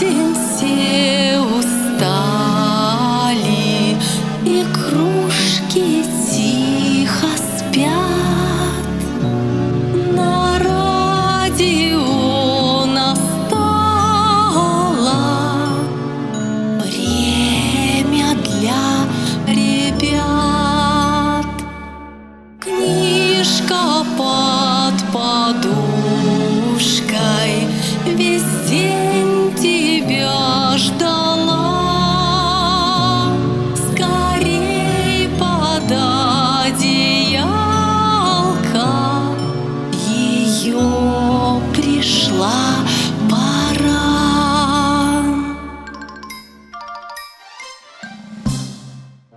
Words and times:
день 0.00 0.29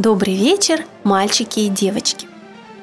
Добрый 0.00 0.34
вечер, 0.34 0.86
мальчики 1.04 1.60
и 1.60 1.68
девочки. 1.68 2.26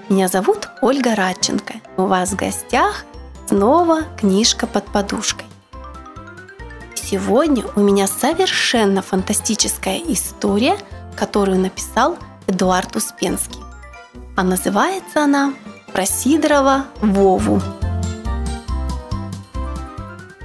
Меня 0.08 0.28
зовут 0.28 0.70
Ольга 0.84 1.16
Радченко. 1.16 1.74
У 1.98 2.04
вас 2.04 2.30
в 2.30 2.36
гостях 2.36 3.06
снова 3.48 4.04
книжка 4.20 4.68
под 4.68 4.86
подушкой. 4.86 5.48
Сегодня 6.94 7.66
у 7.76 7.80
меня 7.80 8.06
совершенно 8.06 9.02
фантастическая 9.02 9.98
история, 9.98 10.78
которую 11.16 11.58
написал 11.58 12.20
Эдуард 12.46 12.96
Успенский. 12.96 13.62
А 14.36 14.44
называется 14.44 15.24
она 15.24 15.56
«Про 15.94 16.06
Сидорова 16.06 16.86
Вову». 17.02 17.60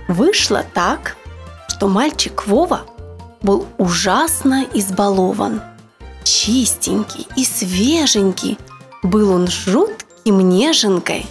Вышло 0.09 0.65
так, 0.73 1.19
что 1.69 1.89
мальчик 1.89 2.47
Вова 2.47 2.87
был 3.43 3.67
ужасно 3.77 4.65
избалован. 4.73 5.61
Чистенький 6.25 7.27
и 7.37 7.45
свеженький 7.45 8.59
был 9.03 9.33
он 9.33 9.48
жутким 9.48 10.48
неженкой. 10.48 11.27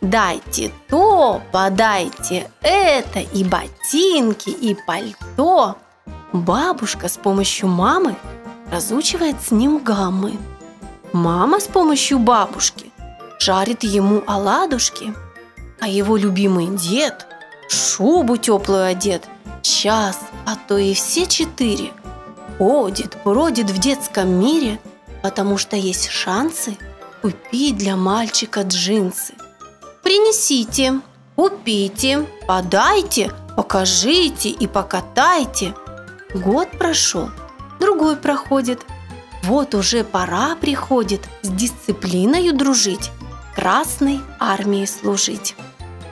Дайте 0.00 0.72
то, 0.88 1.42
подайте 1.52 2.50
это, 2.62 3.20
и 3.20 3.44
ботинки, 3.44 4.50
и 4.50 4.76
пальто. 4.86 5.76
Бабушка 6.32 7.08
с 7.08 7.16
помощью 7.16 7.68
мамы 7.68 8.16
разучивает 8.70 9.36
с 9.42 9.50
ним 9.50 9.78
гаммы. 9.78 10.38
Мама 11.12 11.60
с 11.60 11.66
помощью 11.66 12.18
бабушки 12.18 12.90
жарит 13.38 13.82
ему 13.82 14.22
оладушки, 14.26 15.12
а 15.80 15.88
его 15.88 16.16
любимый 16.16 16.68
дед 16.68 17.26
шубу 17.68 18.36
теплую 18.36 18.84
одет, 18.84 19.28
час, 19.62 20.18
а 20.46 20.56
то 20.56 20.78
и 20.78 20.94
все 20.94 21.26
четыре. 21.26 21.92
Ходит, 22.60 23.16
бродит 23.24 23.70
в 23.70 23.78
детском 23.78 24.38
мире, 24.38 24.78
потому 25.22 25.56
что 25.56 25.76
есть 25.76 26.10
шансы 26.10 26.76
купить 27.22 27.78
для 27.78 27.96
мальчика 27.96 28.60
джинсы. 28.60 29.32
Принесите, 30.02 31.00
купите, 31.36 32.26
подайте, 32.46 33.32
покажите 33.56 34.50
и 34.50 34.66
покатайте. 34.66 35.74
Год 36.34 36.68
прошел, 36.72 37.30
другой 37.80 38.16
проходит. 38.16 38.82
Вот 39.44 39.74
уже 39.74 40.04
пора 40.04 40.54
приходит 40.54 41.22
с 41.40 41.48
дисциплиною 41.48 42.54
дружить, 42.54 43.10
Красной 43.56 44.20
армии 44.38 44.84
служить. 44.84 45.56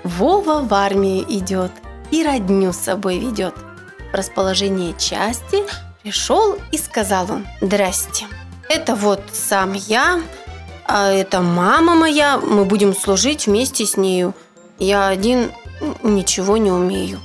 Вова 0.02 0.62
в 0.62 0.72
армию 0.72 1.26
идет 1.28 1.72
и 2.10 2.24
родню 2.24 2.72
с 2.72 2.78
собой 2.78 3.18
ведет. 3.18 3.54
Расположение 4.14 4.94
части 4.96 5.62
пришел 6.08 6.56
и 6.72 6.78
сказал 6.78 7.30
он 7.30 7.46
«Здрасте, 7.60 8.24
это 8.70 8.94
вот 8.94 9.20
сам 9.30 9.74
я, 9.74 10.22
а 10.86 11.10
это 11.10 11.42
мама 11.42 11.94
моя, 11.94 12.38
мы 12.38 12.64
будем 12.64 12.96
служить 12.96 13.46
вместе 13.46 13.84
с 13.84 13.98
нею. 13.98 14.34
Я 14.78 15.08
один 15.08 15.52
ничего 16.02 16.56
не 16.56 16.72
умею». 16.72 17.20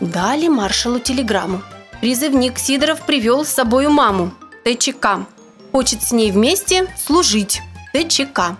Дали 0.00 0.48
маршалу 0.48 0.98
телеграмму. 0.98 1.62
Призывник 2.02 2.58
Сидоров 2.58 3.00
привел 3.06 3.42
с 3.42 3.48
собою 3.48 3.88
маму, 3.88 4.32
ТЧК. 4.64 5.24
Хочет 5.72 6.02
с 6.02 6.12
ней 6.12 6.30
вместе 6.30 6.86
служить, 7.02 7.62
ТЧК. 7.94 8.58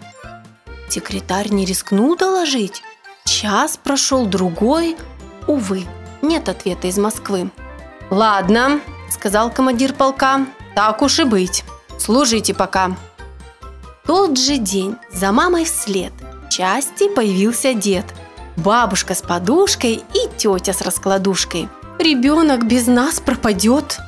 Секретарь 0.89 1.51
не 1.51 1.67
рискнул 1.67 2.17
доложить. 2.17 2.83
Час 3.27 3.77
прошел 3.77 4.25
другой. 4.25 4.97
Увы, 5.47 5.85
нет 6.23 6.49
ответа 6.49 6.87
из 6.87 6.97
Москвы. 6.97 7.51
«Ладно»,— 8.09 8.81
сказал 9.15 9.51
командир 9.51 9.93
полка,— 9.95 10.47
«так 10.75 11.03
уж 11.03 11.21
и 11.21 11.25
быть. 11.25 11.65
Служите 11.99 12.53
пока». 12.55 12.97
Тот 14.07 14.37
же 14.37 14.59
день 14.59 14.97
за 15.13 15.33
мамой 15.33 15.65
вслед 15.65 16.13
части 16.51 17.09
появился 17.09 17.75
дед, 17.75 18.05
бабушка 18.57 19.15
с 19.15 19.23
подушкой 19.23 20.03
и 20.15 20.29
тетя 20.37 20.73
с 20.73 20.83
раскладушкой. 20.83 21.69
«Ребенок 21.99 22.67
без 22.67 22.87
нас 22.87 23.19
пропадет, 23.21 23.99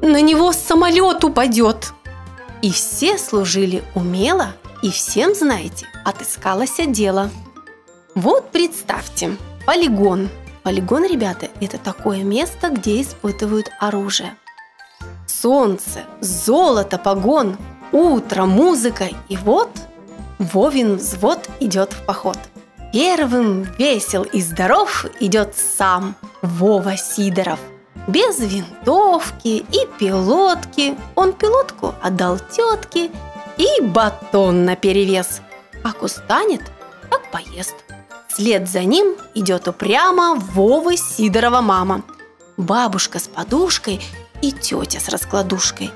на 0.00 0.20
него 0.20 0.52
самолет 0.52 1.22
упадет». 1.24 1.92
И 2.62 2.70
все 2.70 3.18
служили 3.18 3.82
умело, 3.94 4.54
и 4.82 4.90
всем, 4.90 5.34
знаете, 5.34 5.86
отыскалось 6.04 6.76
дело. 6.86 7.30
Вот 8.14 8.50
представьте, 8.50 9.36
полигон. 9.66 10.28
Полигон, 10.62 11.04
ребята, 11.04 11.48
это 11.60 11.78
такое 11.78 12.22
место, 12.22 12.68
где 12.68 13.02
испытывают 13.02 13.70
оружие. 13.80 14.36
Солнце, 15.42 16.04
золото, 16.20 16.98
погон, 16.98 17.56
утро, 17.90 18.44
музыка. 18.44 19.08
И 19.28 19.36
вот 19.36 19.70
Вовин 20.38 20.98
взвод 20.98 21.50
идет 21.58 21.92
в 21.92 22.06
поход. 22.06 22.38
Первым 22.92 23.64
весел 23.76 24.22
и 24.22 24.40
здоров 24.40 25.04
идет 25.18 25.56
сам 25.56 26.14
Вова 26.42 26.96
Сидоров. 26.96 27.58
Без 28.06 28.38
винтовки 28.38 29.66
и 29.72 29.88
пилотки 29.98 30.96
Он 31.16 31.32
пилотку 31.32 31.92
отдал 32.00 32.38
тетке 32.38 33.10
И 33.56 33.80
батон 33.80 34.64
на 34.64 34.76
перевес 34.76 35.40
Как 35.82 36.02
устанет, 36.02 36.62
так 37.10 37.30
поест 37.30 37.74
Вслед 38.28 38.68
за 38.68 38.82
ним 38.84 39.16
идет 39.34 39.68
упрямо 39.68 40.34
Вовы 40.34 40.96
Сидорова 40.96 41.60
мама 41.60 42.02
Бабушка 42.56 43.18
с 43.20 43.28
подушкой 43.28 44.00
и 44.42 44.52
тетя 44.52 45.00
с 45.00 45.08
раскладушкой 45.08 45.90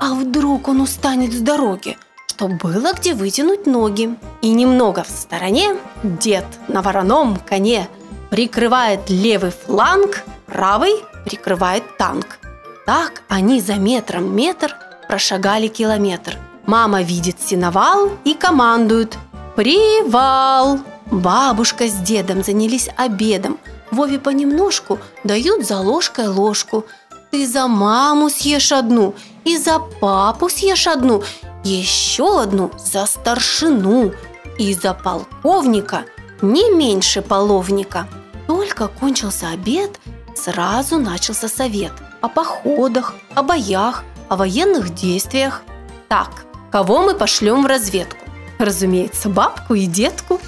А 0.00 0.14
вдруг 0.14 0.68
он 0.68 0.80
устанет 0.80 1.32
с 1.34 1.40
дороги? 1.40 1.98
Что 2.28 2.48
было 2.48 2.94
где 2.94 3.12
вытянуть 3.12 3.66
ноги 3.66 4.16
И 4.40 4.50
немного 4.50 5.04
в 5.04 5.10
стороне 5.10 5.76
дед 6.02 6.46
на 6.68 6.80
вороном 6.80 7.36
коне 7.36 7.88
Прикрывает 8.30 9.10
левый 9.10 9.50
фланг, 9.50 10.24
правый 10.46 10.94
прикрывает 11.24 11.96
танк. 11.98 12.38
Так 12.86 13.22
они 13.28 13.60
за 13.60 13.74
метром 13.74 14.34
метр 14.34 14.74
прошагали 15.08 15.68
километр. 15.68 16.38
Мама 16.66 17.02
видит 17.02 17.36
синовал 17.40 18.10
и 18.24 18.34
командует 18.34 19.18
«Привал!». 19.56 20.80
Бабушка 21.10 21.88
с 21.88 21.94
дедом 21.94 22.42
занялись 22.42 22.88
обедом. 22.96 23.58
Вове 23.90 24.18
понемножку 24.18 24.98
дают 25.24 25.66
за 25.66 25.78
ложкой 25.78 26.28
ложку. 26.28 26.86
Ты 27.32 27.46
за 27.46 27.66
маму 27.66 28.28
съешь 28.28 28.72
одну, 28.72 29.14
и 29.44 29.56
за 29.56 29.78
папу 29.78 30.50
съешь 30.50 30.86
одну, 30.86 31.22
еще 31.64 32.42
одну 32.42 32.70
за 32.76 33.06
старшину, 33.06 34.12
и 34.58 34.74
за 34.74 34.92
полковника 34.92 36.04
не 36.42 36.70
меньше 36.70 37.22
половника. 37.22 38.06
Только 38.46 38.86
кончился 38.86 39.48
обед, 39.48 39.98
сразу 40.36 40.98
начался 40.98 41.48
совет 41.48 41.92
о 42.20 42.28
походах, 42.28 43.14
о 43.34 43.42
боях, 43.42 44.04
о 44.28 44.36
военных 44.36 44.94
действиях. 44.94 45.62
Так, 46.08 46.44
кого 46.70 47.00
мы 47.00 47.14
пошлем 47.14 47.62
в 47.62 47.66
разведку? 47.66 48.26
Разумеется, 48.58 49.30
бабку 49.30 49.72
и 49.72 49.86
детку. 49.86 50.38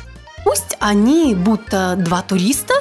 Пусть 0.44 0.76
они, 0.81 1.34
будто 1.34 1.94
два 1.96 2.20
туриста, 2.20 2.75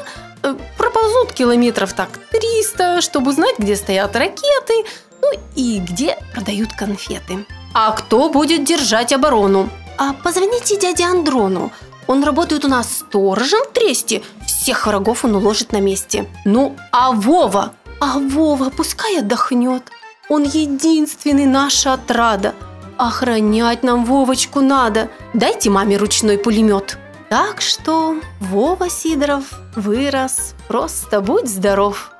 километров 1.34 1.94
так 1.94 2.10
300, 2.32 3.02
чтобы 3.02 3.32
узнать, 3.32 3.58
где 3.60 3.76
стоят 3.76 4.16
ракеты, 4.16 4.86
ну 5.22 5.32
и 5.56 5.80
где 5.80 6.18
продают 6.34 6.74
конфеты. 6.74 7.46
А 7.74 7.92
кто 7.92 8.30
будет 8.30 8.64
держать 8.64 9.14
оборону? 9.14 9.70
А 9.98 10.14
позвоните 10.14 10.78
дяде 10.80 11.06
Андрону. 11.06 11.72
Он 12.08 12.24
работает 12.24 12.66
у 12.66 12.68
нас 12.68 12.98
сторожем 13.00 13.64
в 13.64 13.74
тресте. 13.74 14.22
Всех 14.46 14.88
врагов 14.88 15.26
он 15.26 15.36
уложит 15.36 15.72
на 15.72 15.80
месте. 15.80 16.28
Ну, 16.46 16.76
а 16.92 17.12
Вова? 17.12 17.74
А 18.00 18.20
Вова 18.20 18.70
пускай 18.70 19.20
отдохнет. 19.20 19.84
Он 20.30 20.44
единственный 20.44 21.46
наша 21.46 21.94
отрада. 21.94 22.54
Охранять 22.98 23.84
нам 23.84 24.06
Вовочку 24.06 24.62
надо. 24.62 25.10
Дайте 25.34 25.70
маме 25.70 25.98
ручной 25.98 26.38
пулемет. 26.38 26.98
Так 27.34 27.62
что 27.62 28.18
Вова 28.40 28.92
Сидоров 28.92 29.60
вырос, 29.76 30.54
просто 30.68 31.20
будь 31.20 31.50
здоров. 31.50 32.12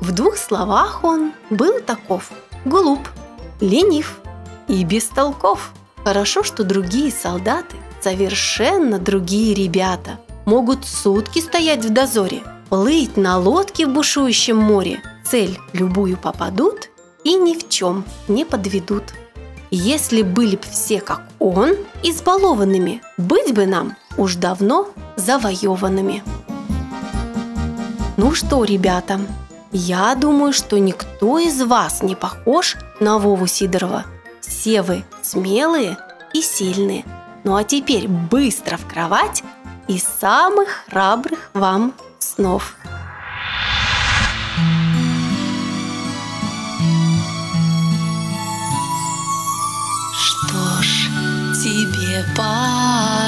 В 0.00 0.12
двух 0.12 0.38
словах 0.38 1.04
он 1.04 1.34
был 1.50 1.80
таков. 1.80 2.30
Глуп, 2.64 3.06
ленив 3.60 4.18
и 4.68 4.82
бестолков. 4.84 5.72
Хорошо, 6.04 6.42
что 6.42 6.64
другие 6.64 7.12
солдаты, 7.12 7.76
совершенно 8.00 8.98
другие 8.98 9.52
ребята, 9.54 10.18
могут 10.46 10.86
сутки 10.86 11.40
стоять 11.40 11.84
в 11.84 11.90
дозоре, 11.90 12.42
плыть 12.70 13.18
на 13.18 13.36
лодке 13.36 13.86
в 13.86 13.90
бушующем 13.90 14.56
море, 14.56 15.02
цель 15.22 15.58
любую 15.74 16.16
попадут 16.16 16.88
и 17.24 17.34
ни 17.34 17.58
в 17.58 17.68
чем 17.68 18.06
не 18.26 18.46
подведут. 18.46 19.12
Если 19.70 20.22
были 20.22 20.56
б 20.56 20.62
все 20.70 21.02
как 21.02 21.20
он, 21.38 21.76
избалованными, 22.02 23.02
быть 23.18 23.52
бы 23.52 23.66
нам 23.66 23.96
уж 24.22 24.36
давно 24.36 24.88
завоеванными. 25.16 26.22
Ну 28.16 28.34
что, 28.34 28.64
ребята, 28.64 29.20
я 29.72 30.14
думаю, 30.14 30.52
что 30.52 30.78
никто 30.78 31.38
из 31.38 31.60
вас 31.62 32.02
не 32.02 32.14
похож 32.14 32.76
на 33.00 33.18
Вову 33.18 33.46
Сидорова. 33.46 34.04
Все 34.40 34.82
вы 34.82 35.04
смелые 35.22 35.96
и 36.32 36.40
сильные. 36.40 37.04
Ну 37.42 37.56
а 37.56 37.64
теперь 37.64 38.06
быстро 38.06 38.76
в 38.76 38.86
кровать 38.86 39.42
и 39.88 39.98
самых 39.98 40.68
храбрых 40.88 41.50
вам 41.52 41.92
снов. 42.18 42.76
Что 50.14 50.82
ж, 50.82 51.08
тебе 51.62 52.24
пора 52.36 53.21